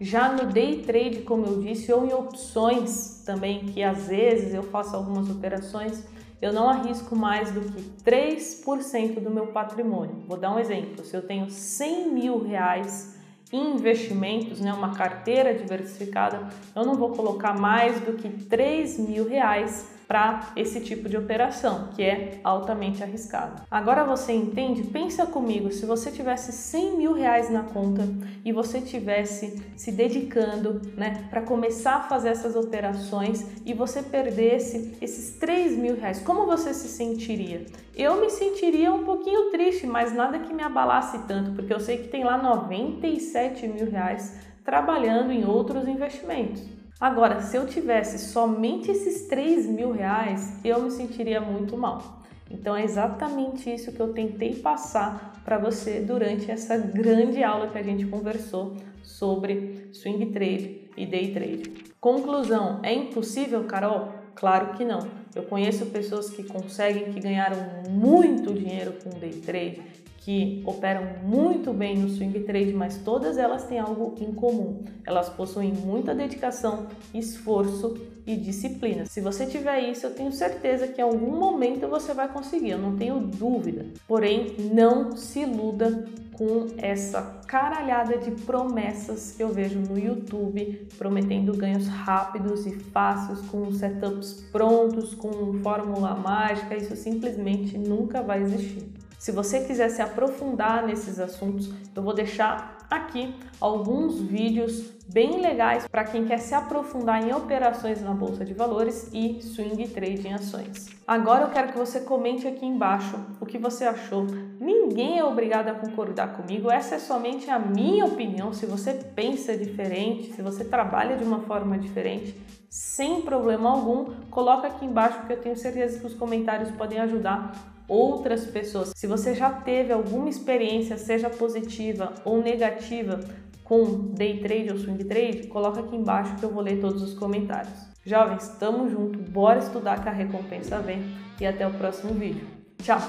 Já 0.00 0.30
no 0.30 0.46
day 0.46 0.82
trade, 0.82 1.22
como 1.22 1.44
eu 1.44 1.60
disse, 1.60 1.92
ou 1.92 2.06
em 2.06 2.12
opções 2.12 3.24
também, 3.26 3.66
que 3.66 3.82
às 3.82 4.06
vezes 4.06 4.54
eu 4.54 4.62
faço 4.62 4.94
algumas 4.94 5.28
operações, 5.28 6.04
eu 6.40 6.52
não 6.52 6.68
arrisco 6.68 7.16
mais 7.16 7.50
do 7.50 7.62
que 7.62 7.82
3% 8.04 9.18
do 9.18 9.28
meu 9.28 9.48
patrimônio. 9.48 10.22
Vou 10.28 10.38
dar 10.38 10.54
um 10.54 10.58
exemplo: 10.60 11.04
se 11.04 11.16
eu 11.16 11.22
tenho 11.22 11.50
100 11.50 12.12
mil 12.12 12.40
reais 12.40 13.17
investimentos, 13.52 14.60
né, 14.60 14.72
uma 14.72 14.94
carteira 14.94 15.54
diversificada, 15.54 16.48
eu 16.74 16.84
não 16.84 16.94
vou 16.94 17.10
colocar 17.10 17.54
mais 17.58 18.00
do 18.00 18.12
que 18.14 18.28
3 18.28 18.98
mil 18.98 19.28
reais 19.28 19.97
para 20.08 20.52
esse 20.56 20.80
tipo 20.80 21.06
de 21.06 21.18
operação, 21.18 21.90
que 21.94 22.02
é 22.02 22.40
altamente 22.42 23.02
arriscado. 23.02 23.62
Agora 23.70 24.04
você 24.04 24.32
entende? 24.32 24.84
Pensa 24.84 25.26
comigo, 25.26 25.70
se 25.70 25.84
você 25.84 26.10
tivesse 26.10 26.50
100 26.50 26.96
mil 26.96 27.12
reais 27.12 27.50
na 27.50 27.62
conta 27.62 28.08
e 28.42 28.50
você 28.50 28.80
tivesse 28.80 29.62
se 29.76 29.92
dedicando, 29.92 30.80
né, 30.96 31.26
para 31.28 31.42
começar 31.42 31.96
a 31.96 32.02
fazer 32.04 32.30
essas 32.30 32.56
operações 32.56 33.46
e 33.66 33.74
você 33.74 34.02
perdesse 34.02 34.96
esses 35.02 35.38
3 35.38 35.76
mil 35.76 35.94
reais, 35.94 36.20
como 36.20 36.46
você 36.46 36.72
se 36.72 36.88
sentiria? 36.88 37.66
Eu 37.94 38.18
me 38.18 38.30
sentiria 38.30 38.92
um 38.92 39.04
pouquinho 39.04 39.50
triste, 39.50 39.86
mas 39.86 40.14
nada 40.14 40.38
que 40.38 40.54
me 40.54 40.62
abalasse 40.62 41.18
tanto, 41.26 41.52
porque 41.52 41.72
eu 41.72 41.80
sei 41.80 41.98
que 41.98 42.08
tem 42.08 42.24
lá 42.24 42.38
97 42.38 43.68
mil 43.68 43.90
reais 43.90 44.38
trabalhando 44.64 45.32
em 45.32 45.44
outros 45.44 45.86
investimentos. 45.86 46.77
Agora, 47.00 47.40
se 47.40 47.56
eu 47.56 47.64
tivesse 47.64 48.18
somente 48.18 48.90
esses 48.90 49.28
3 49.28 49.66
mil 49.66 49.92
reais, 49.92 50.58
eu 50.64 50.82
me 50.82 50.90
sentiria 50.90 51.40
muito 51.40 51.76
mal. 51.76 52.22
Então 52.50 52.74
é 52.76 52.82
exatamente 52.82 53.72
isso 53.72 53.92
que 53.92 54.00
eu 54.00 54.12
tentei 54.12 54.56
passar 54.56 55.40
para 55.44 55.58
você 55.58 56.00
durante 56.00 56.50
essa 56.50 56.76
grande 56.76 57.42
aula 57.44 57.68
que 57.68 57.78
a 57.78 57.82
gente 57.82 58.04
conversou 58.06 58.76
sobre 59.02 59.90
swing 59.92 60.26
trade 60.26 60.90
e 60.96 61.06
day 61.06 61.32
trade. 61.32 61.72
Conclusão: 62.00 62.80
é 62.82 62.92
impossível, 62.92 63.62
Carol? 63.64 64.12
Claro 64.34 64.74
que 64.74 64.84
não. 64.84 65.00
Eu 65.34 65.44
conheço 65.44 65.86
pessoas 65.86 66.30
que 66.30 66.42
conseguem, 66.42 67.12
que 67.12 67.20
ganharam 67.20 67.58
muito 67.90 68.52
dinheiro 68.52 68.94
com 69.04 69.10
day 69.10 69.32
trade, 69.32 69.82
que 70.18 70.62
operam 70.66 71.02
muito 71.22 71.72
bem 71.72 71.98
no 71.98 72.08
swing 72.08 72.40
trade, 72.40 72.72
mas 72.72 72.98
todas 72.98 73.38
elas 73.38 73.64
têm 73.64 73.78
algo 73.78 74.14
em 74.20 74.32
comum. 74.32 74.84
Elas 75.06 75.28
possuem 75.28 75.72
muita 75.72 76.14
dedicação, 76.14 76.86
esforço 77.14 77.96
e 78.26 78.36
disciplina. 78.36 79.06
Se 79.06 79.20
você 79.20 79.46
tiver 79.46 79.80
isso, 79.88 80.06
eu 80.06 80.14
tenho 80.14 80.30
certeza 80.32 80.86
que 80.88 81.00
em 81.00 81.04
algum 81.04 81.36
momento 81.36 81.88
você 81.88 82.12
vai 82.12 82.28
conseguir, 82.28 82.70
eu 82.70 82.78
não 82.78 82.96
tenho 82.96 83.18
dúvida. 83.20 83.86
Porém, 84.06 84.54
não 84.72 85.16
se 85.16 85.40
iluda 85.40 86.06
com 86.32 86.66
essa 86.76 87.40
caralhada 87.46 88.18
de 88.18 88.30
promessas 88.30 89.32
que 89.32 89.42
eu 89.42 89.48
vejo 89.48 89.78
no 89.80 89.98
YouTube, 89.98 90.86
prometendo 90.98 91.56
ganhos 91.56 91.88
rápidos 91.88 92.66
e 92.66 92.72
fáceis, 92.72 93.40
com 93.48 93.72
setups 93.72 94.46
prontos, 94.52 95.14
com 95.14 95.54
fórmula 95.62 96.14
mágica, 96.14 96.76
isso 96.76 96.94
simplesmente 96.94 97.76
nunca 97.78 98.22
vai 98.22 98.42
existir. 98.42 98.84
Se 99.18 99.32
você 99.32 99.64
quiser 99.64 99.88
se 99.88 100.00
aprofundar 100.00 100.86
nesses 100.86 101.18
assuntos, 101.18 101.68
eu 101.94 102.02
vou 102.02 102.14
deixar 102.14 102.78
aqui 102.88 103.34
alguns 103.60 104.20
vídeos 104.20 104.92
bem 105.12 105.40
legais 105.40 105.88
para 105.88 106.04
quem 106.04 106.24
quer 106.24 106.38
se 106.38 106.54
aprofundar 106.54 107.26
em 107.26 107.34
operações 107.34 108.00
na 108.00 108.12
bolsa 108.12 108.44
de 108.44 108.54
valores 108.54 109.10
e 109.12 109.42
swing 109.42 109.88
trade 109.88 110.28
em 110.28 110.34
ações. 110.34 110.86
Agora 111.04 111.44
eu 111.44 111.50
quero 111.50 111.72
que 111.72 111.78
você 111.78 112.00
comente 112.00 112.46
aqui 112.46 112.64
embaixo 112.64 113.18
o 113.40 113.46
que 113.46 113.58
você 113.58 113.84
achou. 113.84 114.24
Ninguém 114.60 115.18
é 115.18 115.24
obrigado 115.24 115.68
a 115.68 115.74
concordar 115.74 116.36
comigo, 116.36 116.70
essa 116.70 116.94
é 116.94 116.98
somente 117.00 117.50
a 117.50 117.58
minha 117.58 118.04
opinião. 118.04 118.52
Se 118.52 118.66
você 118.66 118.94
pensa 118.94 119.56
diferente, 119.56 120.32
se 120.32 120.42
você 120.42 120.64
trabalha 120.64 121.16
de 121.16 121.24
uma 121.24 121.40
forma 121.40 121.76
diferente, 121.76 122.40
sem 122.70 123.22
problema 123.22 123.68
algum, 123.68 124.14
coloca 124.30 124.68
aqui 124.68 124.84
embaixo 124.84 125.26
que 125.26 125.32
eu 125.32 125.40
tenho 125.40 125.56
certeza 125.56 125.98
que 125.98 126.06
os 126.06 126.14
comentários 126.14 126.70
podem 126.70 127.00
ajudar 127.00 127.77
outras 127.88 128.44
pessoas. 128.44 128.92
Se 128.94 129.06
você 129.06 129.34
já 129.34 129.50
teve 129.50 129.92
alguma 129.92 130.28
experiência, 130.28 130.98
seja 130.98 131.30
positiva 131.30 132.12
ou 132.24 132.42
negativa, 132.42 133.20
com 133.64 134.12
day 134.14 134.40
trade 134.40 134.70
ou 134.70 134.78
swing 134.78 135.04
trade, 135.04 135.46
coloca 135.48 135.80
aqui 135.80 135.96
embaixo 135.96 136.36
que 136.36 136.44
eu 136.44 136.50
vou 136.50 136.62
ler 136.62 136.80
todos 136.80 137.02
os 137.02 137.14
comentários. 137.14 137.88
Jovens, 138.04 138.48
tamo 138.58 138.88
junto, 138.88 139.18
bora 139.18 139.58
estudar 139.58 140.02
que 140.02 140.08
a 140.08 140.12
recompensa 140.12 140.78
vem 140.78 141.02
e 141.40 141.46
até 141.46 141.66
o 141.66 141.74
próximo 141.74 142.14
vídeo. 142.14 142.46
Tchau! 142.82 143.00